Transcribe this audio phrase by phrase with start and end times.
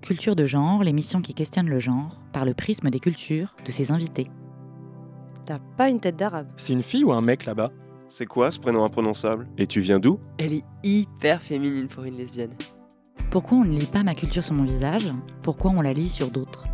[0.00, 3.90] Culture de genre, l'émission qui questionne le genre par le prisme des cultures de ses
[3.90, 4.30] invités.
[5.44, 6.46] T'as pas une tête d'arabe.
[6.56, 7.72] C'est une fille ou un mec là-bas?
[8.06, 9.48] C'est quoi ce prénom imprononçable?
[9.58, 10.20] Et tu viens d'où?
[10.38, 12.52] Elle est hyper féminine pour une lesbienne.
[13.30, 15.12] Pourquoi on ne lit pas ma culture sur mon visage?
[15.42, 16.66] Pourquoi on la lit sur d'autres?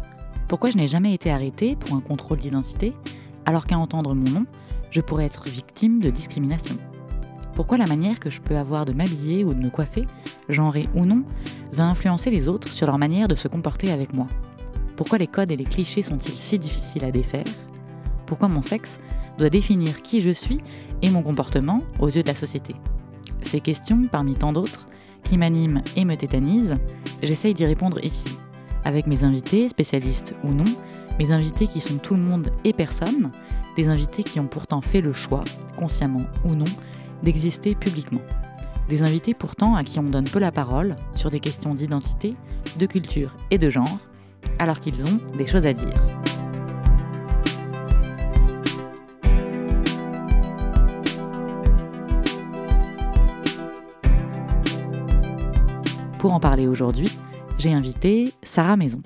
[0.47, 2.93] Pourquoi je n'ai jamais été arrêtée pour un contrôle d'identité
[3.47, 4.45] alors qu'à entendre mon nom,
[4.91, 6.77] je pourrais être victime de discrimination?
[7.55, 10.07] Pourquoi la manière que je peux avoir de m'habiller ou de me coiffer,
[10.49, 11.25] genrée ou non,
[11.75, 14.27] va influencer les autres sur leur manière de se comporter avec moi.
[14.97, 17.45] Pourquoi les codes et les clichés sont-ils si difficiles à défaire?
[18.27, 18.99] Pourquoi mon sexe
[19.39, 20.61] doit définir qui je suis
[21.03, 22.75] et mon comportement aux yeux de la société?
[23.43, 24.89] Ces questions, parmi tant d'autres,
[25.25, 26.77] qui m'animent et me tétanisent,
[27.23, 28.37] j'essaye d'y répondre ici,
[28.85, 30.65] avec mes invités, spécialistes ou non,
[31.19, 33.31] mes invités qui sont tout le monde et personne,
[33.77, 35.45] des invités qui ont pourtant fait le choix,
[35.77, 36.65] consciemment ou non,
[37.23, 38.21] d'exister publiquement.
[38.89, 42.35] Des invités pourtant à qui on donne peu la parole sur des questions d'identité,
[42.79, 43.99] de culture et de genre,
[44.59, 45.95] alors qu'ils ont des choses à dire.
[56.19, 57.11] Pour en parler aujourd'hui,
[57.59, 59.03] j'ai invité Sarah Maison.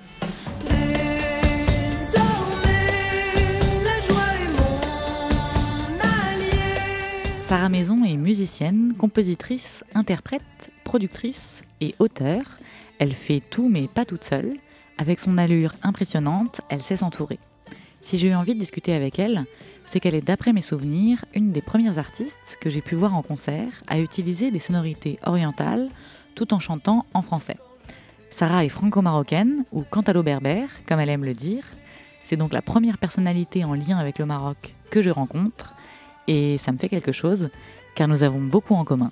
[7.49, 12.59] Sarah Maison est musicienne, compositrice, interprète, productrice et auteure.
[12.99, 14.53] Elle fait tout mais pas toute seule.
[14.99, 17.39] Avec son allure impressionnante, elle sait s'entourer.
[18.03, 19.45] Si j'ai eu envie de discuter avec elle,
[19.87, 23.23] c'est qu'elle est, d'après mes souvenirs, une des premières artistes que j'ai pu voir en
[23.23, 25.89] concert à utiliser des sonorités orientales
[26.35, 27.57] tout en chantant en français.
[28.29, 31.63] Sarah est franco-marocaine, ou cantalo-berbère, comme elle aime le dire.
[32.23, 35.73] C'est donc la première personnalité en lien avec le Maroc que je rencontre,
[36.27, 37.49] et ça me fait quelque chose,
[37.95, 39.11] car nous avons beaucoup en commun.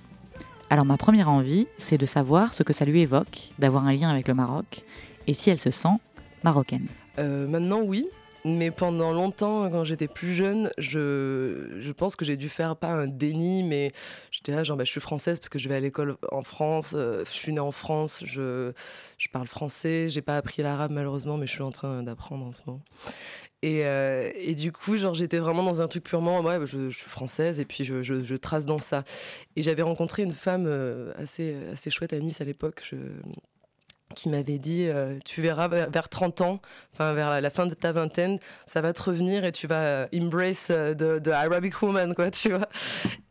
[0.70, 4.10] Alors ma première envie, c'est de savoir ce que ça lui évoque d'avoir un lien
[4.10, 4.84] avec le Maroc,
[5.28, 5.96] et si elle se sent
[6.44, 6.88] marocaine.
[7.20, 8.08] Euh, maintenant, oui.
[8.46, 12.92] Mais pendant longtemps, quand j'étais plus jeune, je, je pense que j'ai dû faire pas
[12.92, 13.92] un déni, mais
[14.32, 16.94] j'étais là, genre, bah, je suis française parce que je vais à l'école en France,
[16.96, 18.72] euh, je suis née en France, je,
[19.18, 22.54] je parle français, j'ai pas appris l'arabe malheureusement, mais je suis en train d'apprendre en
[22.54, 22.82] ce moment.
[23.64, 26.98] Et, euh, et, du coup, genre, j'étais vraiment dans un truc purement, ouais, je, je
[26.98, 29.04] suis française et puis je, je, je, trace dans ça.
[29.56, 32.94] Et j'avais rencontré une femme euh, assez, assez chouette à Nice à l'époque.
[34.18, 36.60] Qui m'avait dit euh, tu verras vers 30 ans,
[36.92, 40.08] enfin vers la, fin de ta vingtaine, ça va te revenir et tu vas euh,
[40.12, 42.68] embrace de, de, Arabic woman quoi, tu vois.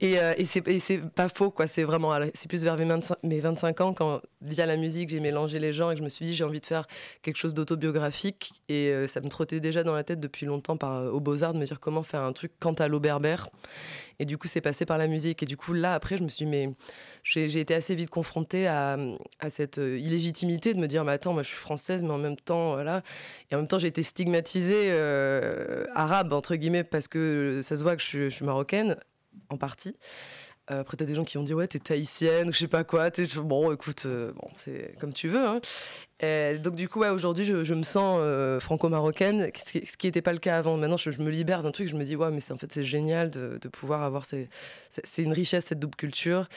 [0.01, 3.41] Et, euh, et c'est pas faux quoi, c'est vraiment c'est plus vers mes 25, mes
[3.41, 6.37] 25 ans quand via la musique j'ai mélangé les gens et je me suis dit
[6.37, 6.87] j'ai envie de faire
[7.23, 11.19] quelque chose d'autobiographique et ça me trottait déjà dans la tête depuis longtemps par au
[11.19, 13.49] Beaux-Arts de me dire comment faire un truc quant à l'eau berbère.
[14.19, 15.43] Et du coup, c'est passé par la musique.
[15.43, 16.71] Et du coup, là, après, je me suis dit, mais
[17.22, 18.97] j'ai été assez vite confrontée à,
[19.49, 22.75] cette illégitimité de me dire, mais attends, moi, je suis française, mais en même temps,
[22.75, 23.03] voilà.
[23.50, 27.82] Et en même temps, j'ai été stigmatisée euh, arabe, entre guillemets, parce que ça se
[27.82, 28.97] voit que je suis marocaine,
[29.50, 29.97] en partie.
[30.71, 32.84] Euh, après, t'as des gens qui vont dire ouais, t'es tahitienne ou je sais pas
[32.84, 33.10] quoi.
[33.43, 35.47] Bon, écoute, euh, bon, c'est comme tu veux.
[35.47, 35.60] Hein.
[36.21, 40.22] Et donc du coup, ouais, aujourd'hui, je, je, me sens euh, franco-marocaine, ce qui n'était
[40.22, 40.78] pas le cas avant.
[40.78, 41.88] Maintenant, je, je me libère d'un truc.
[41.88, 44.49] Je me dis ouais, mais en fait, c'est génial de, de, pouvoir avoir ces,
[44.88, 46.49] c'est une richesse cette double culture.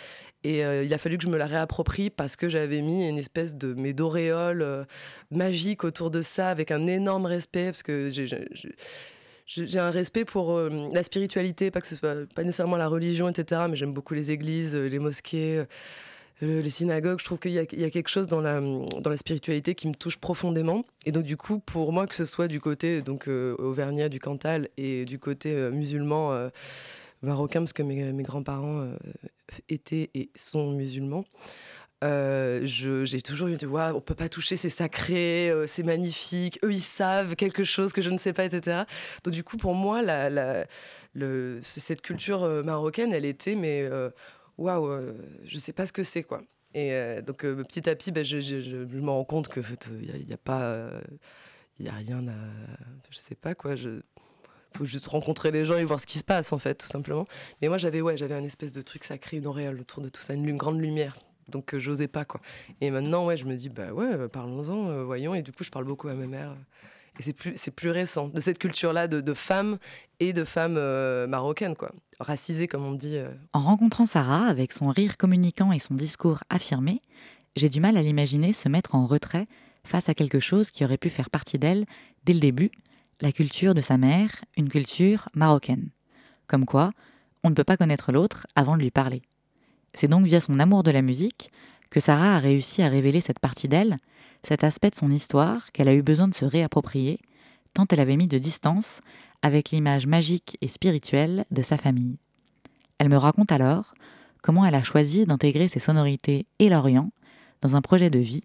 [0.45, 3.17] Et euh, il a fallu que je me la réapproprie parce que j'avais mis une
[3.17, 4.85] espèce de mes d'auréole euh,
[5.31, 8.09] magique autour de ça, avec un énorme respect, parce que
[9.57, 13.61] un respect pour euh, la spiritualité, pas que ce soit pas nécessairement la religion, etc.
[13.69, 15.63] Mais j'aime beaucoup les églises, euh, les mosquées,
[16.43, 17.19] euh, les synagogues.
[17.19, 19.95] Je trouve qu'il y, y, a quelque chose dans la, dans la spiritualité qui me
[19.95, 20.85] touche profondément.
[21.05, 24.69] Et donc, du coup, pour moi, que ce soit du côté donc auvergnat, du Cantal,
[24.77, 26.49] et du côté musulman
[27.21, 28.87] marocain, parce que mes, mes grands-parents
[29.67, 31.25] étaient et sont musulmans.
[32.03, 36.57] Euh, j'ai toujours eu dit, wow, on peut pas toucher, c'est sacré, euh, c'est magnifique,
[36.63, 38.83] eux ils savent quelque chose que je ne sais pas, etc.
[39.23, 40.65] Donc du coup, pour moi, la, la,
[41.13, 43.89] le, cette culture euh, marocaine, elle était, mais
[44.57, 46.41] waouh, wow, je sais pas ce que c'est, quoi.
[46.75, 46.91] Et
[47.25, 49.59] donc petit à petit, ben, je, je, je, me rends compte que
[50.01, 50.87] il n'y a, pas,
[51.79, 52.37] il y a rien à,
[53.09, 54.01] je sais pas quoi, je
[54.77, 57.25] faut juste rencontrer les gens et voir ce qui se passe en fait tout simplement
[57.59, 60.35] mais moi j'avais ouais un espèce de truc sacré une auréole autour de tout ça
[60.35, 61.17] une grande lumière
[61.49, 62.41] donc euh, j'osais pas quoi.
[62.81, 65.35] Et maintenant ouais, je me dis bah ouais, euh, parlons-en, euh, voyons.
[65.35, 66.55] Et du coup, je parle beaucoup à ma mère.
[67.19, 69.77] Et c'est plus, c'est plus récent de cette culture-là de, de, femmes
[70.21, 70.79] et de femmes
[71.25, 71.91] marocaines, quoi,
[72.21, 73.17] racisées comme on dit.
[73.51, 76.99] En rencontrant Sarah, avec son rire communicant et son discours affirmé,
[77.57, 79.47] j'ai du mal à l'imaginer se mettre en retrait
[79.83, 81.85] face à quelque chose qui aurait pu faire partie d'elle
[82.23, 82.71] dès le début,
[83.19, 85.89] la culture de sa mère, une culture marocaine.
[86.47, 86.91] Comme quoi,
[87.43, 89.21] on ne peut pas connaître l'autre avant de lui parler.
[89.93, 91.51] C'est donc via son amour de la musique
[91.89, 93.97] que Sarah a réussi à révéler cette partie d'elle,
[94.43, 97.19] cet aspect de son histoire qu'elle a eu besoin de se réapproprier,
[97.73, 99.01] tant elle avait mis de distance
[99.41, 102.17] avec l'image magique et spirituelle de sa famille.
[102.97, 103.93] Elle me raconte alors
[104.41, 107.11] comment elle a choisi d'intégrer ses sonorités et l'Orient
[107.61, 108.43] dans un projet de vie,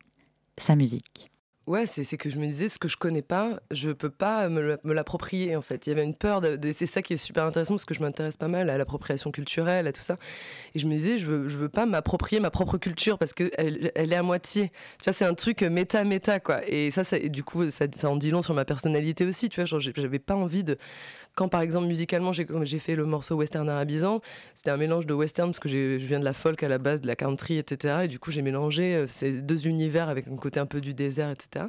[0.58, 1.31] sa musique.
[1.67, 4.79] Ouais, c'est que je me disais, ce que je connais pas, je peux pas me,
[4.85, 5.87] l'approprier en fait.
[5.87, 8.03] Il y avait une peur, de, c'est ça qui est super intéressant parce que je
[8.03, 10.19] m'intéresse pas mal à l'appropriation culturelle, à tout ça.
[10.75, 14.13] Et je me disais, je veux, veux pas m'approprier ma propre culture parce qu'elle elle
[14.13, 14.73] est à moitié.
[14.99, 16.61] Tu vois, c'est un truc méta-méta quoi.
[16.69, 19.49] Et ça, du coup, ça, ça, en dit long sur ma personnalité aussi.
[19.49, 20.77] Tu vois, j'avais pas envie de
[21.35, 24.21] quand par exemple musicalement j'ai fait le morceau western arabisant,
[24.55, 27.01] c'était un mélange de western parce que je viens de la folk à la base,
[27.01, 28.01] de la country, etc.
[28.05, 30.95] Et du coup j'ai mélangé euh, ces deux univers avec un côté un peu du
[30.95, 31.67] désert, etc.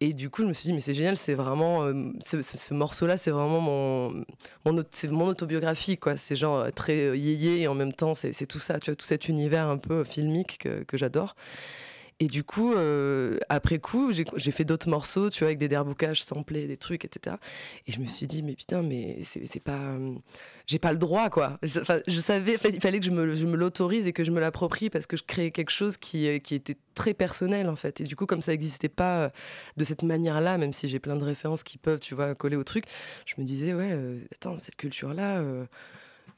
[0.00, 1.84] Et du coup, je me suis dit, mais c'est génial, c'est vraiment.
[1.84, 4.24] Euh, ce, morceau-là, c'est vraiment mon,
[4.66, 6.18] mon, mon autobiographie, quoi.
[6.18, 9.06] C'est genre euh, très yéyé et en même temps, c'est tout ça, tu vois, tout
[9.06, 11.34] cet univers un peu filmique que, que j'adore.
[12.18, 16.22] Et du coup, euh, après coup, j'ai fait d'autres morceaux, tu vois, avec des derboukages
[16.22, 17.36] samplés, des trucs, etc.
[17.86, 19.72] Et je me suis dit, mais putain, mais c'est pas.
[19.72, 20.14] Euh,
[20.66, 21.58] j'ai pas le droit, quoi.
[21.78, 24.40] Enfin, je savais, il fallait que je me, je me l'autorise et que je me
[24.40, 28.00] l'approprie parce que je créais quelque chose qui, euh, qui était très personnel, en fait.
[28.00, 29.30] Et du coup, comme ça n'existait pas
[29.76, 32.64] de cette manière-là, même si j'ai plein de références qui peuvent, tu vois, coller au
[32.64, 32.84] truc,
[33.26, 33.94] je me disais, ouais,
[34.32, 35.42] attends, cette culture-là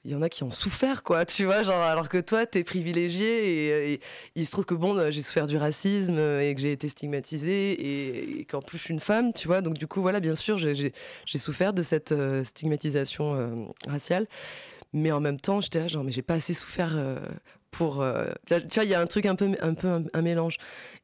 [0.04, 2.64] il y en a qui ont souffert, quoi, tu vois, genre, alors que toi, t'es
[2.64, 4.00] privilégié et,
[4.34, 8.44] il se trouve que bon, j'ai souffert du racisme et que j'ai été stigmatisée et,
[8.44, 10.92] qu'en plus je suis une femme, tu vois, donc du coup, voilà, bien sûr, j'ai
[11.38, 13.50] souffert de cette euh, stigmatisation euh,
[13.86, 14.26] raciale,
[14.92, 17.18] mais en même temps, j'étais genre, mais j'ai pas assez souffert euh,
[17.70, 20.58] pour euh, tu vois il y a un truc un peu un mélange.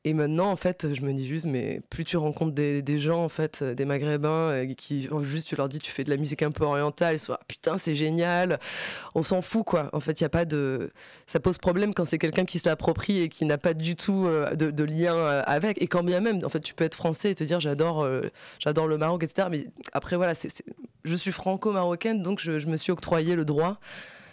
[0.07, 3.29] Et maintenant en fait je me dis juste mais plus tu rencontres des, gens en
[3.29, 6.43] fait euh, des maghrébins euh, qui juste tu leur dis tu fais de la musique
[6.43, 8.59] un peu orientale sont ah, putain c'est génial
[9.15, 9.89] on s'en fout quoi.
[9.93, 10.91] En fait il y a pas de
[11.27, 14.27] ça pose problème quand c'est quelqu'un qui se l'approprie et qui n'a pas du tout
[14.27, 15.17] de, de, lien
[15.47, 15.81] avec.
[15.81, 18.09] Et quand bien même en fait tu peux être français et te dire j'adore
[18.59, 20.33] j'adore le Maroc etc mais après voilà
[21.05, 23.79] je suis franco-marocaine donc je, je me suis octroyé le droit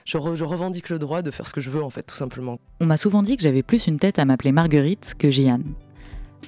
[0.05, 2.59] je, revendique le droit de faire ce que je veux, en fait, tout simplement.
[2.79, 5.73] On m'a souvent dit que j'avais plus une tête à m'appeler Marguerite que Jeanne.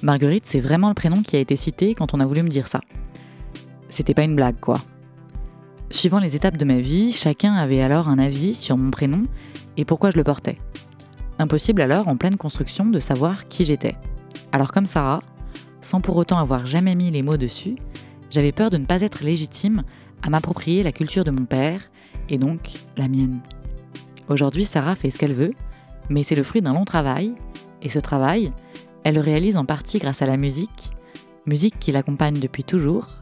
[0.02, 2.68] Marguerite, c'est vraiment le prénom qui a été cité quand on a voulu me dire
[2.68, 2.82] ça.
[3.90, 4.82] C'était pas une blague, quoi.
[5.92, 9.24] Suivant les étapes de ma vie, chacun avait alors un avis sur mon prénom
[9.78, 10.58] et pourquoi je le portais.
[11.38, 13.96] Impossible alors, en pleine construction, de savoir qui j'étais.
[14.52, 15.22] Alors comme Sarah,
[15.82, 17.76] sans pour autant avoir jamais mis les mots dessus,
[18.32, 19.84] j'avais peur de ne pas être légitime
[20.24, 21.82] à m'approprier la culture de mon père
[22.30, 23.42] et donc la mienne.
[24.30, 25.54] Aujourd'hui, Sarah fait ce qu'elle veut,
[26.10, 27.34] mais c'est le fruit d'un long travail,
[27.82, 28.52] et ce travail,
[29.04, 30.92] elle le réalise en partie grâce à la musique,
[31.46, 33.20] musique qui l'accompagne depuis toujours,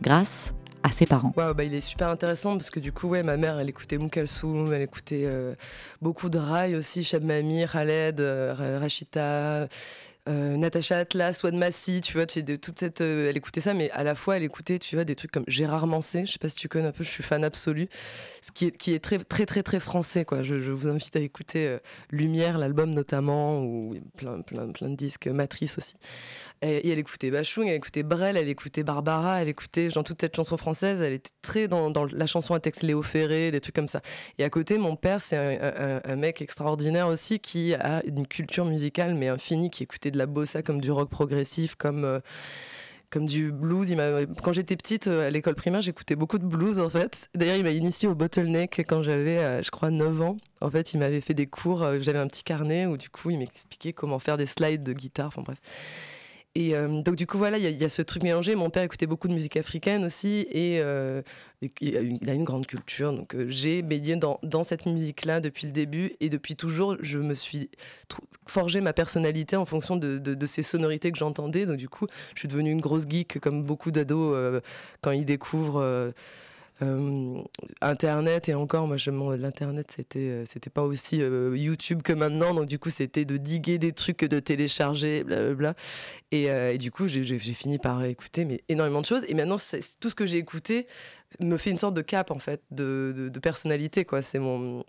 [0.00, 0.52] grâce
[0.84, 1.32] à ses parents.
[1.34, 4.72] Bah il est super intéressant parce que du coup, ouais, ma mère, elle écoutait Moukalsoum,
[4.72, 5.54] elle écoutait euh,
[6.02, 9.66] beaucoup de rails aussi, Cheb Khaled, euh, Rachita,
[10.28, 13.74] euh, Natacha Atlas, Wad Massi, tu vois, tu de toute cette, euh, elle écoutait ça,
[13.74, 16.38] mais à la fois elle écoutait, tu vois, des trucs comme Gérard Manset, je sais
[16.38, 17.88] pas si tu connais un peu, je suis fan absolu,
[18.40, 20.42] ce qui est, qui est très très très très français, quoi.
[20.42, 21.78] Je, vous invite à écouter euh,
[22.10, 25.96] Lumière, l'album notamment, ou plein plein plein de disques, Matrice aussi.
[26.64, 30.56] Elle écoutait Bachung, elle écoutait Brel, elle écoutait Barbara, elle écoutait dans toute cette chanson
[30.56, 34.00] française, elle était très dans, la chanson à texte Léo Ferré, des trucs comme ça.
[34.38, 39.14] Et à côté, mon père, c'est un, mec extraordinaire aussi qui a une culture musicale
[39.14, 42.20] mais infinie, qui écoutait de la bossa comme du rock progressif, comme euh,
[43.10, 43.94] comme du blues.
[44.42, 47.28] Quand j'étais petite euh, à l'école primaire, j'écoutais beaucoup de blues en fait.
[47.34, 50.36] D'ailleurs, il m'a initié au bottleneck quand j'avais, euh, je crois, 9 ans.
[50.62, 51.86] En fait, il m'avait fait des cours.
[52.00, 55.26] J'avais un petit carnet où du coup, il m'expliquait comment faire des slides de guitare.
[55.26, 55.58] Enfin bref.
[56.56, 58.54] Et euh, donc du coup voilà, il y, a ce truc mélangé.
[58.54, 61.20] Mon père écoutait beaucoup de musique africaine aussi et euh,
[61.80, 61.96] il,
[62.28, 63.12] a une, grande culture.
[63.12, 67.34] Donc euh, j'ai baigné dans, cette musique-là depuis le début et depuis toujours, je me
[67.34, 67.70] suis
[68.46, 71.66] forgé ma personnalité en fonction de, ces sonorités que j'entendais.
[71.66, 72.06] Donc du coup,
[72.36, 74.62] je suis devenue une grosse geek comme beaucoup d'ados
[75.02, 76.12] quand ils découvrent
[76.82, 77.42] euh,
[77.80, 78.96] Internet et encore, moi,
[79.36, 83.36] l'internet, c'était euh, c'était pas aussi euh, YouTube que maintenant, donc du coup, c'était de
[83.36, 85.74] diguer des trucs, de télécharger, blablabla.
[86.32, 89.24] Et, et du coup, j'ai fini par écouter mais énormément de choses.
[89.28, 89.56] Et maintenant,
[90.00, 90.88] tout ce que j'ai écouté
[91.38, 94.20] me fait une sorte de cap en fait, de, de, personnalité, quoi.
[94.20, 94.84] C'est mon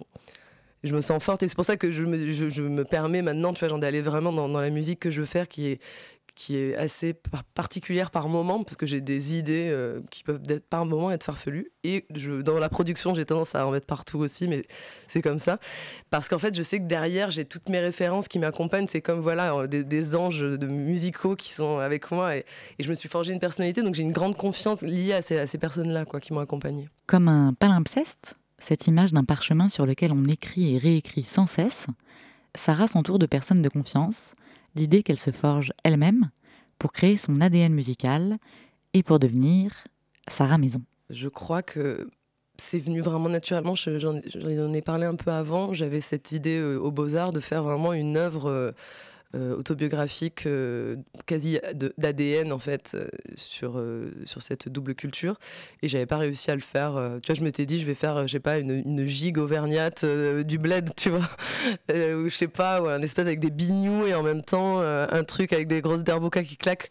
[0.84, 3.54] je me sens forte et c'est pour ça que je me, je, me permets maintenant
[3.54, 5.82] tu vois d'aller vraiment dans, dans, la musique que je veux faire qui est
[6.36, 7.16] qui est assez
[7.54, 11.24] particulière par moment, parce que j'ai des idées euh, qui peuvent être, par moment être
[11.24, 11.72] farfelues.
[11.86, 12.06] Et
[12.44, 14.64] dans la production, j'ai tendance à en mettre partout aussi, mais
[15.08, 15.60] c'est comme ça.
[16.10, 18.88] Parce qu'en fait, je sais que derrière, j'ai toutes mes références qui m'accompagnent.
[18.88, 22.36] C'est comme voilà, euh, des, anges de musicaux qui sont avec moi.
[22.36, 22.46] Et,
[22.80, 25.58] je me suis forgé une personnalité, donc j'ai une grande confiance liée à ces, ces
[25.58, 26.90] personnes-là quoi, qui m'ont accompagné.
[27.08, 31.88] Comme un palimpseste, cette image d'un parchemin sur lequel on écrit et réécrit sans cesse,
[32.56, 34.34] Sarah s'entoure de personnes de confiance,
[34.76, 36.30] d'idées qu'elle se forge elle-même
[36.78, 38.38] pour créer son ADN musical
[38.94, 39.86] et pour devenir
[40.28, 40.82] Sarah Maison.
[41.10, 42.10] Je crois que
[42.58, 43.76] c'est venu vraiment naturellement.
[43.76, 45.74] J'en ai parlé un peu avant.
[45.74, 48.74] J'avais cette idée euh, aux Beaux-Arts de faire vraiment une œuvre.
[49.36, 51.60] Euh, euh, autobiographique euh, quasi
[51.98, 53.82] d'ADN en fait euh, sur,
[54.26, 55.40] sur cette double culture.
[55.82, 58.28] Et j'avais pas réussi à le faire tu vois je m'étais dit je vais faire
[58.28, 61.30] je sais pas une, une gigue auvergnate du bled tu vois.
[61.90, 65.24] Ou je sais pas ou un espèce avec des bignous et en même temps un
[65.24, 66.90] truc avec des grosses derboca qui claquent.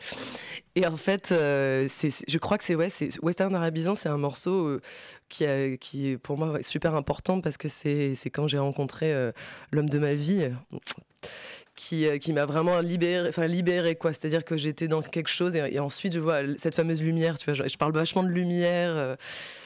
[0.77, 2.89] Et en fait, c'est, je crois que c'est ouais,
[3.23, 4.81] Western Arabisant, c'est un morceau
[5.29, 9.13] qui, est pour moi super important parce que c'est, quand j'ai rencontré
[9.73, 10.51] l'homme de ma vie
[11.75, 14.13] qui, euh, qui m'a vraiment libéré, enfin libéré quoi.
[14.13, 17.39] C'est-à-dire que j'étais dans quelque chose et, ensuite je vois cette fameuse lumière.
[17.39, 18.97] Tu vois, je, parle vachement de lumière.
[18.97, 19.17] Euh,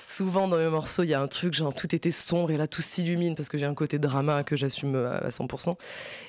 [0.08, 2.66] souvent dans mes morceaux, il y a un truc genre tout était sombre et là
[2.66, 5.76] tout s'illumine parce que j'ai un côté drama que j'assume à 100%.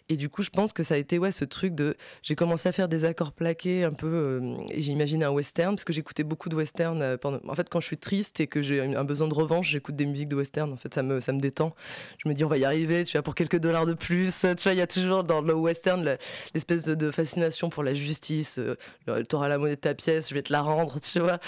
[0.09, 2.67] Et du coup, je pense que ça a été ouais ce truc de j'ai commencé
[2.67, 6.23] à faire des accords plaqués un peu euh, et j'imaginais un western parce que j'écoutais
[6.23, 9.29] beaucoup de western euh, en fait quand je suis triste et que j'ai un besoin
[9.29, 11.73] de revanche, j'écoute des musiques de western en fait ça me ça me détend.
[12.17, 14.63] Je me dis on va y arriver, tu vois pour quelques dollars de plus, tu
[14.63, 16.17] vois il y a toujours dans le western
[16.53, 18.75] l'espèce de, fascination pour la justice, euh,
[19.07, 21.39] tu auras la monnaie de ta pièce, je vais te la rendre, tu vois.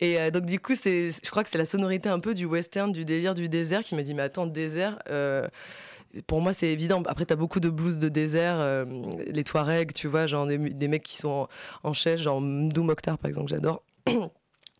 [0.00, 3.34] Et donc du coup, je crois que c'est la un peu du western, du délire
[3.34, 4.98] du désert qui m'a dit Mais attends, désert.
[5.10, 5.48] Euh,
[6.26, 7.02] pour moi, c'est évident.
[7.06, 8.84] Après, tu as beaucoup de blues de désert, euh,
[9.26, 11.46] les Touaregs, tu vois, genre des, mecs qui sont
[11.82, 13.82] en, chèche, genre Mdou Mokhtar, par exemple, j'adore.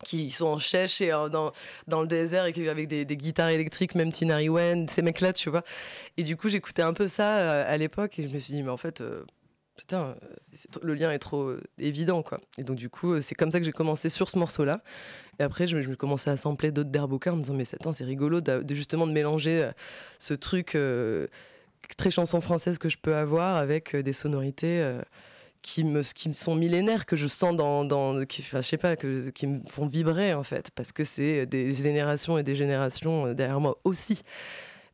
[0.03, 1.51] qui sont en chèche et euh, dans,
[1.87, 5.63] dans le désert et avec des, guitares électriques, même Tinari Wen, ces mecs-là, tu vois.
[6.17, 8.69] Et du coup, j'écoutais un peu ça à l'époque et je me suis dit, mais
[8.69, 9.03] en fait,
[9.77, 10.15] putain,
[10.81, 12.39] le lien est trop évident, quoi.
[12.57, 14.81] Et donc, du coup, c'est comme ça que j'ai commencé sur ce morceau-là.
[15.39, 18.41] Et après, je, je commençais à sampler d'autres d'Herboka en me disant, mais c'est rigolo
[18.41, 19.71] de, justement de mélanger euh,
[20.19, 21.27] ce truc euh,
[21.97, 24.83] très chanson française que je peux avoir avec euh, des sonorités
[25.61, 28.25] qui me, me sont millénaires, que je sens dans.
[28.25, 31.73] qui, enfin, je sais pas, qui me font vibrer en fait, parce que c'est des
[31.73, 34.23] générations et des générations derrière moi aussi.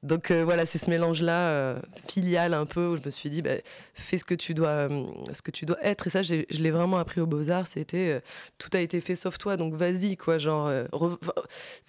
[0.04, 1.80] Donc euh, voilà, c'est ce mélange-là euh,
[2.10, 3.56] filial un peu où je me suis dit, bah,
[3.94, 6.08] fais ce que tu dois, euh, ce que tu dois être.
[6.08, 7.68] Et ça, je l'ai vraiment appris aux Beaux Arts.
[7.68, 8.22] C'était
[8.58, 10.70] tout a été fait sauf toi, donc vas-y quoi, genre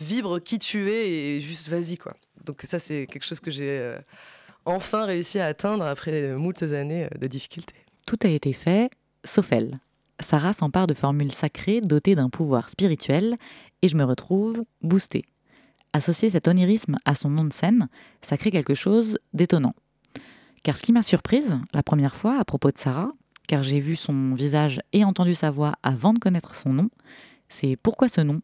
[0.00, 2.14] vibre qui tu es et juste vas-y quoi.
[2.44, 3.96] Donc ça, c'est quelque chose que j'ai
[4.64, 7.74] enfin réussi à atteindre après moultes années de difficultés.
[8.06, 8.90] Tout a été fait,
[9.24, 9.80] sauf elle.
[10.20, 13.36] Sarah s'empare de formules sacrées dotées d'un pouvoir spirituel
[13.82, 15.24] et je me retrouve boostée.
[15.94, 17.88] Associer cet onirisme à son nom de scène,
[18.20, 19.76] ça crée quelque chose d'étonnant.
[20.64, 23.12] Car ce qui m'a surprise la première fois à propos de Sarah,
[23.46, 26.90] car j'ai vu son visage et entendu sa voix avant de connaître son nom,
[27.48, 28.40] c'est pourquoi ce nom?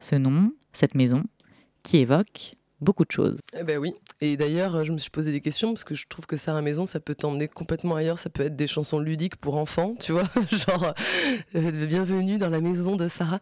[0.00, 1.24] Ce nom, cette maison,
[1.82, 3.38] qui évoque beaucoup de choses.
[3.58, 3.94] Eh ben oui.
[4.20, 6.84] Et d'ailleurs, je me suis posé des questions parce que je trouve que Sarah Maison,
[6.86, 8.18] ça peut t'emmener complètement ailleurs.
[8.18, 10.94] Ça peut être des chansons ludiques pour enfants, tu vois, genre
[11.54, 13.40] euh, bienvenue dans la maison de Sarah.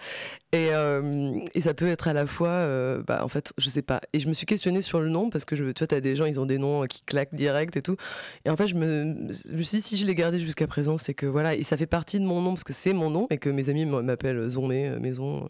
[0.52, 3.82] Et, euh, et ça peut être à la fois, euh, bah, en fait, je sais
[3.82, 4.00] pas.
[4.12, 6.16] Et je me suis questionnée sur le nom parce que je, tu vois, t'as des
[6.16, 7.96] gens, ils ont des noms qui claquent direct et tout.
[8.44, 11.14] Et en fait, je me, me suis dit, si je l'ai gardé jusqu'à présent, c'est
[11.14, 13.38] que voilà, et ça fait partie de mon nom parce que c'est mon nom et
[13.38, 15.48] que mes amis m'appellent Zomé, maison,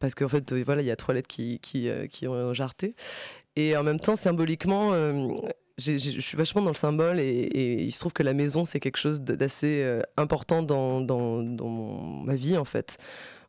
[0.00, 2.94] parce qu'en fait, voilà, il y a trois lettres qui, qui, qui ont jarté.
[3.56, 5.28] Et en même temps, symboliquement, euh,
[5.78, 8.98] je suis vachement dans le symbole et, il se trouve que la maison, c'est quelque
[8.98, 12.98] chose d'assez euh, important dans, dans, dans, ma vie, en fait.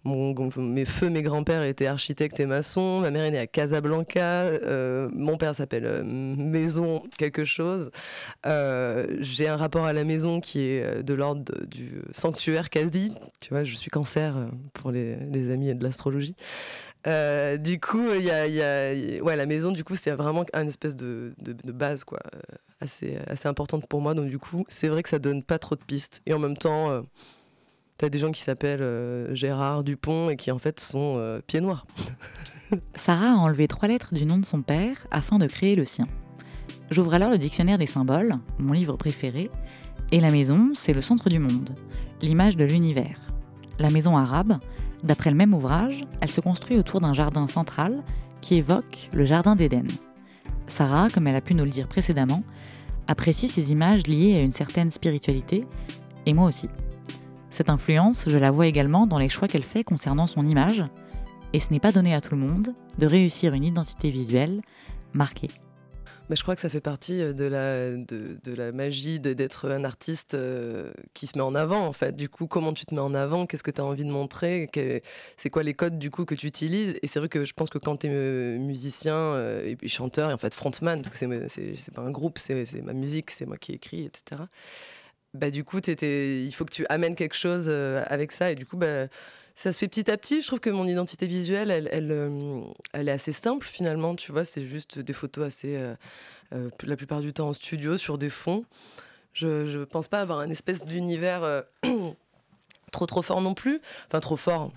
[0.06, 3.02] Mes feux, mes grands-pères étaient architectes et maçons.
[3.02, 4.44] Ma mère est née à Casablanca.
[4.44, 7.92] Euh, mon père s'appelle Maison quelque chose.
[8.46, 13.12] J'ai un rapport à la maison qui est de l'ordre du sanctuaire quasi.
[13.42, 16.38] Tu vois, je suis cancer pour les, les amis de l'astrologie.
[17.08, 21.34] Euh, du coup, il y ouais, la maison, du coup, c'est vraiment un espèce de,
[21.66, 22.40] base, quoi, euh,
[22.82, 24.14] assez, importante pour moi.
[24.14, 26.22] Donc, du coup, c'est vrai que ça donne pas trop de pistes.
[26.26, 27.02] Et en même temps, euh,
[27.98, 31.88] tu as des gens qui s'appellent Gérard Dupont et qui, en fait, sont pieds noirs.
[32.96, 36.08] Sarah a enlevé trois lettres du nom de son père afin de créer le sien.
[36.92, 39.50] J'ouvre alors le dictionnaire des symboles, mon livre préféré,
[40.12, 41.76] et la maison, c'est le centre du monde,
[42.22, 43.20] l'image de l'univers.
[43.80, 44.60] La maison arabe,
[45.04, 48.04] D'après le même ouvrage, elle se construit autour d'un jardin central
[48.42, 49.88] qui évoque le jardin d'Éden.
[50.68, 52.44] Sarah, comme elle a pu nous le dire précédemment,
[53.08, 55.66] apprécie ces images liées à une certaine spiritualité,
[56.26, 56.70] et moi aussi.
[57.50, 60.84] Cette influence, je la vois également dans les choix qu'elle fait concernant son image,
[61.54, 64.62] et ce n'est pas donné à tout le monde de réussir une identité visuelle
[65.14, 65.50] marquée.
[66.30, 69.84] Mais je crois que ça fait partie de la, de, de la magie d'être un
[69.86, 72.16] artiste euh, qui se met en avant, en fait.
[72.16, 73.46] Du coup, comment tu te mets en avant?
[73.46, 74.70] Qu'est-ce que tu as envie de montrer?
[75.38, 77.00] C'est quoi les codes, du coup, que tu utilises?
[77.02, 80.34] Et c'est vrai que je pense que quand tu es musicien euh, et chanteur, et
[80.34, 83.72] en fait frontman, parce que c'est pas un groupe, c'est ma musique, c'est moi qui
[83.74, 84.44] écris, etc.
[85.34, 88.52] Bah, du coup, il faut que tu amènes quelque chose euh, avec ça.
[88.52, 89.08] Et du coup, bah,
[89.58, 90.44] ça se fait petit à petit.
[90.44, 92.62] Je trouve que mon identité visuelle, elle, elle, euh,
[92.94, 94.16] est assez simple finalement.
[94.16, 95.96] Tu vois, c'est juste des photos assez, euh,
[96.54, 98.66] euh, la plupart du temps en studio, sur des fonds.
[99.34, 101.64] Je ne pense pas avoir un espèce d'univers
[102.92, 103.82] trop trop fort non plus.
[104.06, 104.72] Enfin, trop fort,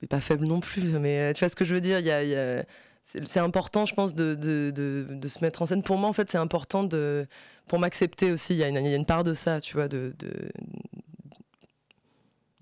[0.00, 0.84] mais pas faible non plus.
[1.00, 2.64] Mais tu vois ce que je veux dire y a,
[3.04, 5.82] c'est important, je pense, de, de, de, se mettre en scène.
[5.82, 7.26] Pour moi, en fait, c'est important de,
[7.66, 8.54] pour m'accepter aussi.
[8.54, 10.14] Il y, a une, y a une part de ça, tu vois, de,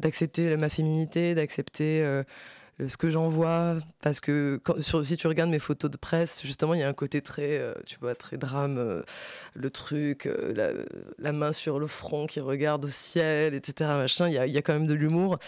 [0.01, 2.03] d'accepter ma féminité, d'accepter
[2.81, 3.77] euh, ce que j'en vois.
[4.03, 7.21] Parce que si tu regardes mes photos de presse, justement, il y a un côté
[7.23, 9.03] très, euh, tu vois, très drame, euh,
[9.55, 10.29] le truc,
[11.19, 13.91] la, main sur le front qui regarde au ciel, etc.
[13.91, 15.39] Machin, il y a, y a, quand même de l'humour.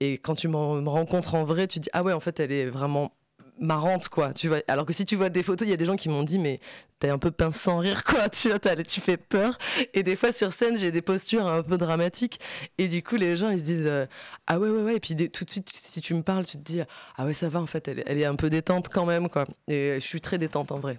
[0.00, 2.66] Et quand tu me rencontres en vrai, tu dis, ah ouais, en fait, elle est
[2.66, 3.12] vraiment
[3.58, 4.58] marrante quoi tu vois.
[4.68, 6.38] Alors que si tu vois des photos il y a des gens qui m'ont dit
[6.38, 6.60] mais
[6.98, 9.58] t'es un peu pince sans rire quoi tu vois tu fais peur.
[9.94, 12.40] Et des fois sur scène j'ai des postures un peu dramatiques.
[12.78, 14.06] Et du coup les gens ils se disent euh,
[14.46, 14.96] ah ouais ouais ouais.
[14.96, 16.80] Et puis tout de suite si tu me parles tu te dis
[17.16, 19.46] ah ouais ça va en fait elle, est un peu détente quand même quoi.
[19.68, 20.98] Et je suis très détente en vrai.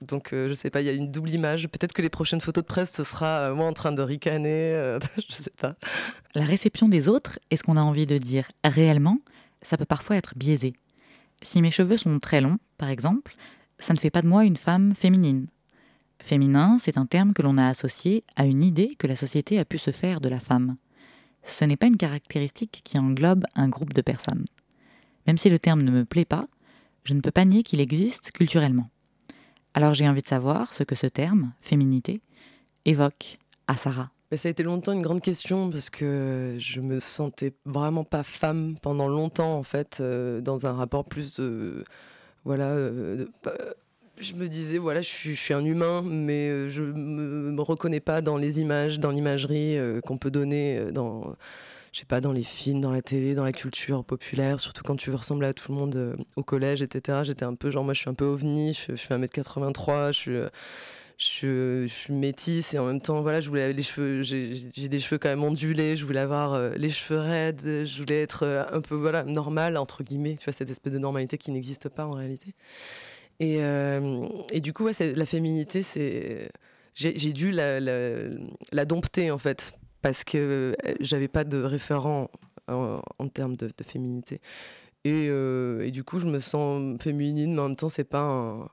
[0.00, 1.66] Donc euh, je sais pas, il y a une double image.
[1.68, 4.98] Peut-être que les prochaines photos de presse, ce sera euh, moi en train de ricaner,
[5.28, 5.74] je sais pas.
[6.34, 9.18] La réception des autres et ce qu'on a envie de dire réellement,
[9.62, 10.74] ça peut parfois être biaisé.
[11.42, 13.34] Si mes cheveux sont très longs, par exemple,
[13.78, 15.46] ça ne fait pas de moi une femme féminine.
[16.20, 19.64] Féminin, c'est un terme que l'on a associé à une idée que la société a
[19.64, 20.76] pu se faire de la femme.
[21.44, 24.44] Ce n'est pas une caractéristique qui englobe un groupe de personnes.
[25.26, 26.48] Même si le terme ne me plaît pas,
[27.04, 28.86] je ne peux pas nier qu'il existe culturellement.
[29.74, 32.20] Alors j'ai envie de savoir ce que ce terme, féminité,
[32.84, 34.10] évoque à Sarah.
[34.30, 38.22] Mais ça a été longtemps une grande question parce que je me sentais vraiment pas
[38.22, 41.40] femme pendant longtemps en fait, euh, dans un rapport plus,
[42.44, 43.24] voilà, euh,
[44.20, 48.00] je me disais voilà, je suis, suis un humain, mais euh, je me, me reconnais
[48.00, 51.32] pas dans les images, dans l'imagerie qu'on peut donner dans,
[51.92, 54.96] je sais pas, dans les films, dans la télé, dans la culture populaire, surtout quand
[54.96, 57.20] tu veux ressembler à tout le monde au collège, etc.
[57.24, 60.36] J'étais un peu genre moi je suis un peu ovni, je, fais 1m83, je suis
[61.18, 65.18] je, suis métisse et en même temps, voilà, je voulais les cheveux, j'ai des cheveux
[65.18, 68.80] quand même ondulés, je voulais avoir euh, les cheveux raides, je voulais être euh, un
[68.80, 72.12] peu, voilà, normal, entre guillemets, tu vois, cette espèce de normalité qui n'existe pas en
[72.12, 72.54] réalité.
[73.40, 76.50] Et, euh, et du coup, ouais, la féminité, c'est.
[76.94, 82.28] J'ai dû la, dompter, en fait, parce que j'avais pas de référent
[82.66, 84.40] en, termes de, féminité.
[85.04, 88.68] Et, et, du coup, je me sens féminine, mais en même temps, c'est pas un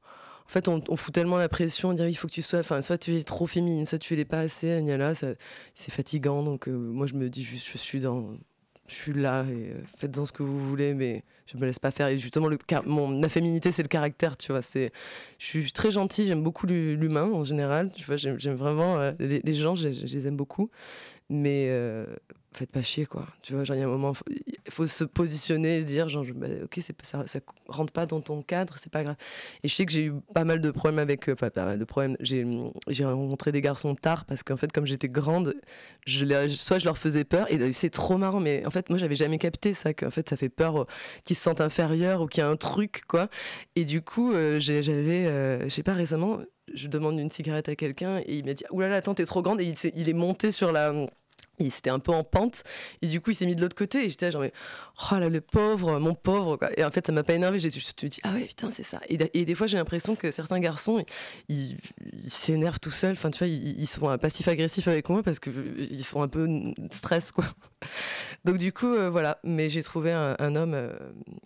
[0.46, 3.00] en fait, on, fout tellement la pression, dire il faut que tu sois, enfin, soit
[3.00, 6.44] tu es trop féminine, soit tu l'es pas assez, là, c'est fatigant.
[6.44, 10.44] Donc, euh, moi, je me dis juste, je suis là et euh, faites-en ce que
[10.44, 12.08] vous voulez, mais je me laisse pas faire.
[12.08, 14.62] Et justement, le, ma féminité, c'est le caractère, tu vois.
[14.62, 14.92] C'est,
[15.40, 17.92] je suis très gentille, j'aime beaucoup l'humain en général.
[17.96, 20.70] Tu vois, j'aime vraiment euh, les, gens, je, les aime beaucoup,
[21.30, 21.70] mais
[22.56, 23.28] faites pas chier quoi.
[23.42, 26.26] Tu vois genre il y a un moment il faut se positionner et dire genre
[26.36, 29.16] bah, ok c'est ça ça rentre pas dans ton cadre c'est pas grave.
[29.64, 31.86] Et je sais que j'ai eu pas mal de problèmes avec euh, pas mal de
[31.86, 32.16] problèmes.
[32.22, 35.56] J'ai rencontré des garçons tard parce qu'en fait comme j'étais grande
[36.08, 38.98] je les, soit je leur faisais peur et c'est trop marrant mais en fait moi
[38.98, 40.86] j'avais jamais capté ça qu'en fait ça fait peur euh,
[41.26, 43.30] qu'ils se sentent inférieurs ou qu'il y a un truc quoi.
[43.76, 45.26] Et du coup euh, j'avais
[45.66, 46.40] je sais pas récemment
[46.73, 49.62] je demande une cigarette à quelqu'un et il m'a dit oulala attends t'es trop grande
[49.62, 50.93] et il, est monté sur la
[51.60, 52.63] il s'était un peu en pente
[53.01, 54.51] et du coup il s'est mis de l'autre côté et j'étais genre mais,
[55.12, 56.69] oh là le pauvre mon pauvre quoi.
[56.78, 58.84] et en fait ça m'a pas énervé j'ai juste me dis ah ouais putain c'est
[58.84, 61.04] ça et, et, des fois j'ai l'impression que certains garçons
[61.47, 61.78] ils
[62.19, 66.04] s'énervent tout seuls enfin tu vois ils, sont passifs agressifs avec moi parce que ils
[66.04, 66.47] sont un peu
[66.91, 67.45] stress quoi.
[68.45, 69.39] Donc du coup euh, voilà.
[69.43, 70.93] Mais j'ai trouvé un, homme euh,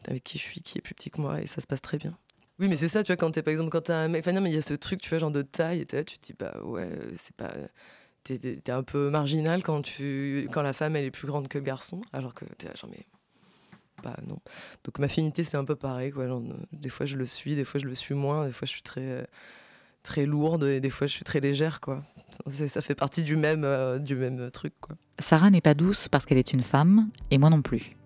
[0.08, 1.97] avec qui je suis qui est plus petit que moi et ça se passe très
[1.97, 2.17] bien
[2.60, 4.34] oui, mais c'est ça, tu vois, quand t'es, par exemple, quand t'as un mec, enfin
[4.34, 6.26] non, mais il y a ce truc, tu vois, genre de taille, et tu te
[6.28, 7.54] dis, bah ouais, c'est pas,
[8.24, 11.63] t'es un peu marginal quand, tu, quand la femme elle est plus grande que le
[11.63, 13.06] garçon, alors que t'es là, genre, mais.
[14.04, 14.38] Bah non.
[14.86, 16.12] Donc ma finité, c'est un peu pareil.
[16.12, 16.26] Quoi.
[16.72, 18.82] des fois, je le suis, des fois, je le suis moins, des fois, je suis
[18.82, 19.28] très,
[20.04, 21.82] très lourde et des fois, je suis très légère.
[21.82, 22.04] Quoi.
[22.48, 24.74] Ça fait partie du même, euh, du même truc.
[24.80, 24.95] Quoi.
[25.19, 27.98] Sarah n'est pas douce parce qu'elle est une femme, et moi non plus.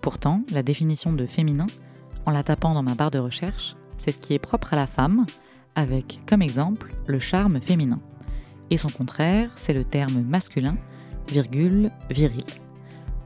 [0.00, 1.66] Pourtant, la définition de féminin,
[2.26, 4.86] en la tapant dans ma barre de recherche, c'est ce qui est propre à la
[4.86, 5.26] femme,
[5.74, 7.98] avec comme exemple le charme féminin
[8.70, 10.76] et son contraire, c'est le terme masculin,
[11.28, 12.44] virgule, viril.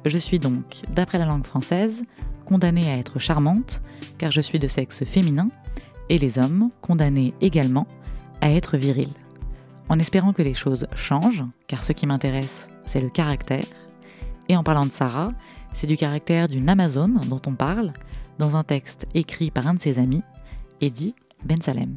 [0.04, 2.02] Je suis donc, d'après la langue française,
[2.44, 3.80] condamnée à être charmante,
[4.18, 5.48] car je suis de sexe féminin,
[6.08, 7.86] et les hommes condamnés également
[8.40, 9.10] à être viril,
[9.88, 13.64] en espérant que les choses changent, car ce qui m'intéresse, c'est le caractère.
[14.48, 15.32] Et en parlant de Sarah,
[15.72, 17.92] c'est du caractère d'une Amazone dont on parle,
[18.38, 20.22] dans un texte écrit par un de ses amis,
[20.80, 21.14] Eddie
[21.44, 21.96] Ben Salem.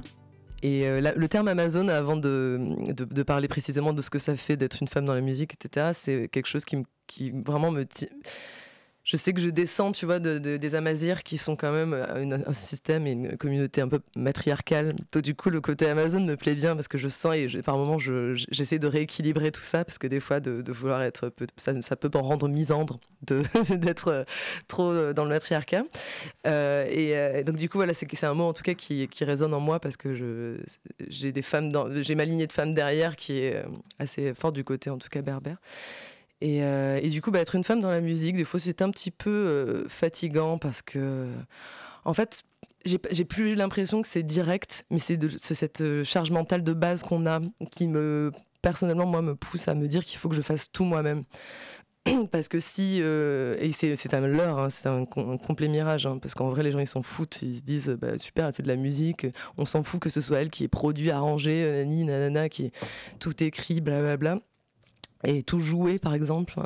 [0.62, 4.78] Et euh, le terme Amazon, avant de, parler précisément de ce que ça fait d'être
[4.82, 7.86] une femme dans la musique, etc., c'est quelque chose qui, qui vraiment me...
[9.14, 11.94] Je sais que je descends, tu vois, de, de- des Amazirs qui sont quand même
[11.94, 14.96] euh, un système et une communauté un peu matriarcale.
[15.12, 17.78] Donc, du coup, le côté Amazon me plaît bien parce que je sens et par
[17.78, 21.32] moments, je- je- j'essaie de rééquilibrer tout ça parce que des fois, de, vouloir être...
[21.58, 24.24] Ça, peut en rendre misandre d'être euh,
[24.68, 25.84] trop euh, dans le matriarcat.
[26.46, 29.60] Et donc du coup voilà c'est un mot en tout cas qui, qui résonne en
[29.60, 30.58] moi parce que
[31.08, 31.72] j'ai des femmes
[32.02, 33.64] j'ai ma lignée de femmes derrière qui est
[34.00, 35.58] assez forte du côté en tout cas berbère
[36.44, 38.82] et, euh, et du coup bah, être une femme dans la musique des fois c'est
[38.82, 41.30] un petit peu euh, fatigant parce que
[42.04, 42.44] en fait
[42.86, 47.26] j'ai plus l'impression que c'est direct mais c'est cette euh, charge mentale de base qu'on
[47.26, 47.40] a
[47.72, 50.84] qui me personnellement moi me pousse à me dire qu'il faut que je fasse tout
[50.84, 51.24] moi-même.
[52.32, 56.18] Parce que si euh, et c'est un leurre hein, c'est un, un complet mirage hein,
[56.22, 58.64] parce qu'en vrai les gens ils s'en foutent ils se disent bah, super elle fait
[58.64, 59.26] de la musique
[59.58, 62.66] on s'en fout que ce soit elle qui est produit arrangé euh, nani nanana qui
[62.66, 62.72] est
[63.20, 64.42] tout écrit blablabla
[65.24, 66.60] et tout joué par exemple.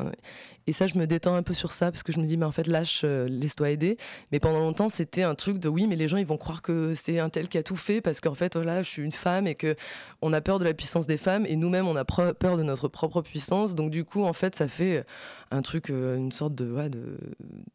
[0.68, 2.46] Et ça je me détends un peu sur ça parce que je me dis mais
[2.46, 3.98] en fait lâche euh, laisse-toi aider.
[4.32, 6.94] Mais pendant longtemps c'était un truc de oui mais les gens ils vont croire que
[6.96, 9.48] c'est un tel qui a tout fait parce qu'en fait voilà je suis une femme
[9.48, 9.76] et que
[10.22, 12.88] on a peur de la puissance des femmes et nous-mêmes on a peur de notre
[12.88, 13.76] propre puissance.
[13.76, 15.06] Donc du coup en fait ça fait
[15.52, 17.18] un truc euh, une sorte de, de,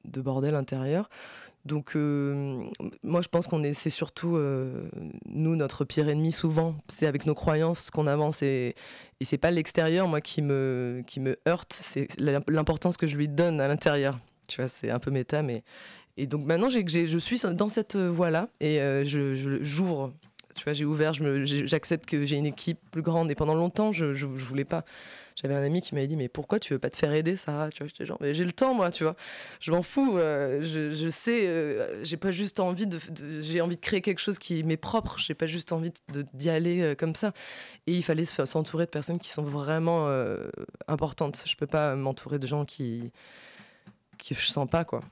[0.04, 1.08] de bordel intérieur.
[1.64, 2.64] Donc euh,
[3.04, 4.88] moi je pense qu'on est c'est surtout euh,
[5.26, 6.74] nous notre pire ennemi souvent.
[6.88, 8.74] C'est avec nos croyances qu'on avance et,
[9.20, 11.72] et c'est pas l'extérieur moi qui me qui me heurte.
[11.72, 14.18] C'est l'im- l'importance que je lui donne à l'intérieur.
[14.48, 15.62] Tu vois c'est un peu méta mais
[16.16, 20.12] et donc maintenant j'ai, je suis dans cette voie là et je- j'ouvre
[20.54, 24.14] tu vois j'ai ouvert j'accepte que j'ai une équipe plus grande et pendant longtemps je,
[24.14, 24.84] je, voulais pas.
[25.34, 27.70] J'avais un ami qui m'avait dit mais pourquoi tu veux pas te faire aider Sarah
[27.70, 29.16] tu vois genre j'ai le temps moi tu vois.
[29.60, 32.98] Je m'en fous euh, je, sais euh, j'ai pas juste envie de,
[33.40, 35.92] j'ai envie de créer quelque chose qui m'est propre j'ai pas juste envie
[36.34, 37.32] d'y aller euh, comme ça.
[37.86, 40.48] Et il fallait se- s'entourer de personnes qui sont vraiment euh,
[40.88, 41.42] importantes.
[41.46, 43.12] Je peux pas m'entourer de gens qui
[44.18, 45.02] qui je sens pas quoi.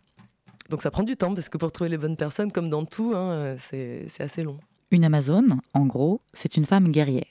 [0.68, 3.12] Donc ça prend du temps parce que pour trouver les bonnes personnes comme dans tout
[3.14, 4.59] hein, c'est assez long
[4.92, 7.24] Une Amazone, en gros, c'est une femme guerrière.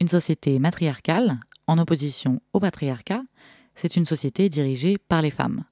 [0.00, 3.22] Une société matriarcale, en opposition au patriarcat,
[3.76, 5.62] c'est une société dirigée par les femmes.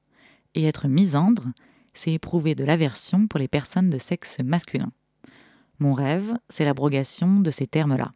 [0.54, 1.46] Et être misandre,
[1.94, 4.92] c'est éprouver de l'aversion pour les personnes de sexe masculin.
[5.80, 8.12] Mon rêve, c'est l'abrogation de ces termes-là.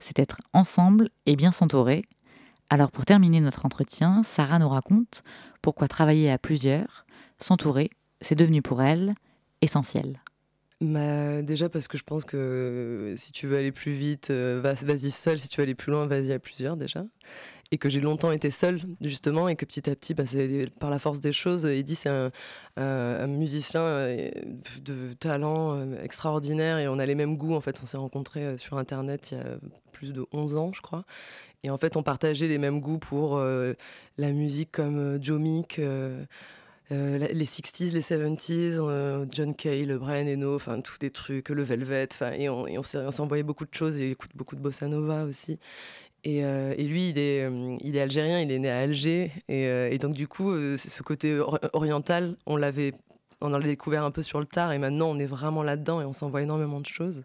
[0.00, 2.02] C'est être ensemble et bien s'entourer.
[2.68, 5.22] Alors pour terminer notre entretien, Sarah nous raconte
[5.62, 7.06] pourquoi travailler à plusieurs,
[7.38, 7.90] s'entourer,
[8.22, 9.14] c'est devenu pour elle
[9.60, 10.23] essentiel.
[10.80, 14.60] Bah, déjà parce que je pense que euh, si tu veux aller plus vite, euh,
[14.62, 15.38] va- vas-y seul.
[15.38, 17.04] Si tu veux aller plus loin, vas-y à plusieurs déjà.
[17.72, 20.24] Et que j'ai longtemps été seule, justement, et que petit à petit, bah,
[20.80, 22.30] par la force des choses, Eddie, c'est un,
[22.76, 24.30] un musicien euh,
[24.82, 27.54] de talent euh, extraordinaire et on a les mêmes goûts.
[27.54, 29.58] En fait, on s'est rencontrés euh, sur Internet il y a
[29.92, 31.04] plus de 11 ans, je crois.
[31.64, 33.74] Et en fait, on partageait les mêmes goûts pour euh,
[34.18, 35.40] la musique comme euh, Joe
[35.78, 36.24] euh,
[36.92, 41.62] euh, les 60s, les 70s, euh, John Cale, Brian Eno, enfin tous des trucs, le
[41.62, 42.82] Velvet, et on, et on
[43.42, 45.58] beaucoup de choses et écoute beaucoup de bossa nova aussi.
[46.24, 49.98] Et, euh, lui, il est, euh, il est algérien, il est né à Alger et,
[49.98, 52.92] donc du coup, ce côté or- oriental, on l'avait,
[53.40, 56.00] on en a découvert un peu sur le tard et maintenant on est vraiment là-dedans
[56.00, 57.24] et on s'envoie énormément de choses.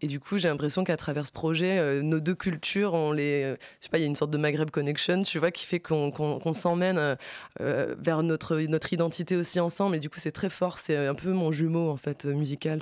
[0.00, 3.44] Et du coup, j'ai l'impression qu'à travers ce projet, euh, nos deux cultures, on les,
[3.44, 5.64] euh, je sais pas, il y a une sorte de Maghreb connection, tu vois, qui
[5.64, 7.16] fait qu'on s'emmène
[7.60, 9.96] euh, vers notre, notre identité aussi ensemble.
[9.96, 10.78] Et du coup, c'est très fort.
[10.78, 12.80] C'est un peu mon jumeau, en fait, musical.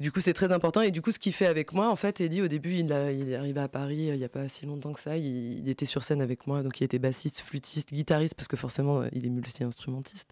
[0.00, 0.80] Du coup, c'est très important.
[0.80, 3.34] Et du coup, ce qu'il fait avec moi, en fait, Eddie, au début, il, est
[3.34, 5.18] arrivé à Paris euh, il n'y a pas si longtemps que ça.
[5.18, 6.62] Il, était sur scène avec moi.
[6.62, 10.30] Donc, il était bassiste, flûtiste, guitariste, parce que forcément, euh, il est multi-instrumentiste.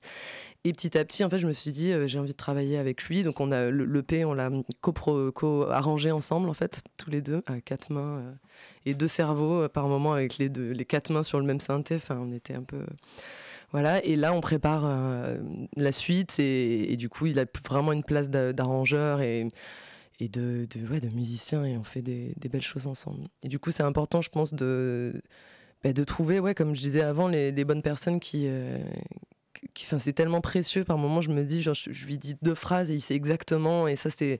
[0.64, 2.78] Et petit à petit, en fait, je me suis dit, euh, j'ai envie de travailler
[2.78, 3.22] avec lui.
[3.24, 4.50] Donc, on a le- l'EP, on l'a
[4.80, 8.22] co-pro- co-arrangé ensemble, en fait, tous les deux, à quatre mains
[8.86, 11.96] et deux cerveaux par moment, avec les, deux, les quatre mains sur le même synthé.
[11.96, 12.80] Enfin, on était un peu.
[13.72, 15.38] Voilà, et là on prépare euh,
[15.76, 19.46] la suite et, du coup il a vraiment une place d'a- d'arrangeur et,
[20.20, 23.28] de, de, musicien et on fait des, belles choses ensemble.
[23.42, 25.20] Et du coup c'est important je pense de,
[25.84, 28.46] bah, de trouver, ouais, comme je disais avant, les, bonnes personnes qui...
[28.46, 28.78] euh,
[29.74, 32.90] c'est tellement précieux par moment je me dis genre je, je lui dis deux phrases
[32.92, 34.38] et il sait exactement et ça c'est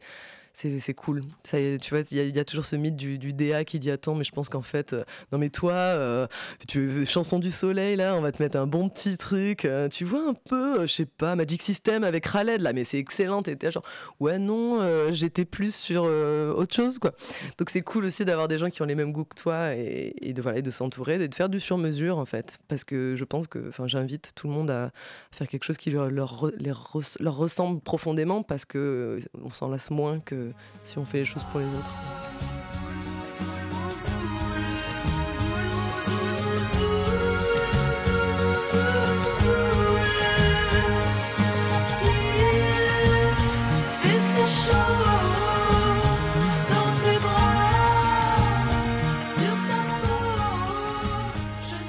[0.80, 1.22] c'est cool.
[1.44, 4.24] Ça, tu vois, il y, a toujours ce mythe du, DA qui dit attends, mais
[4.24, 6.26] je pense qu'en fait, euh, non mais toi, euh,
[6.66, 9.64] tu chanson du soleil là, on va te mettre un bon petit truc.
[9.64, 12.98] Euh, tu vois un peu, je sais pas, Magic System avec Khaled là, mais c'est
[12.98, 13.42] excellent.
[13.42, 13.84] T'étais genre
[14.18, 17.12] ouais non, j'étais plus sur autre chose quoi.
[17.58, 20.32] Donc c'est cool aussi d'avoir des gens qui ont les mêmes goûts que toi et,
[20.32, 23.24] de voilà, de s'entourer, et de faire du sur mesure en fait, parce que je
[23.24, 24.90] pense que, enfin, j'invite tout le monde à
[25.30, 30.18] faire quelque chose qui leur, leur, ressemble profondément parce que on s'en lasse moins
[30.48, 31.92] que si on fait les choses pour les autres.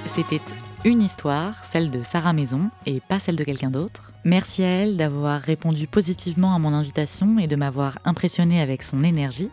[0.08, 0.42] C'était
[0.86, 4.12] une histoire, celle de Sarah Maison et pas celle de quelqu'un d'autre.
[4.24, 9.04] Merci à elle d'avoir répondu positivement à mon invitation et de m'avoir impressionné avec son
[9.04, 9.50] énergie.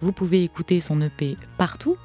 [0.00, 1.96] Vous pouvez écouter son EP partout.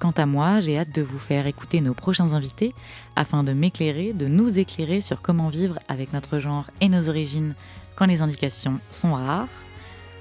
[0.00, 2.74] Quant à moi, j'ai hâte de vous faire écouter nos prochains invités
[3.16, 7.54] afin de m'éclairer, de nous éclairer sur comment vivre avec notre genre et nos origines
[7.96, 9.48] quand les indications sont rares.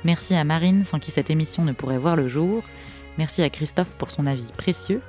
[0.03, 2.61] Merci à Marine sans qui cette émission ne pourrait voir le jour.
[3.17, 5.01] Merci à Christophe pour son avis précieux.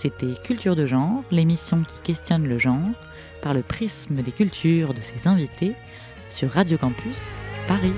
[0.00, 2.78] C'était Culture de genre, l'émission qui questionne le genre
[3.42, 5.74] par le prisme des cultures de ses invités
[6.30, 7.20] sur Radio Campus
[7.68, 7.92] Paris.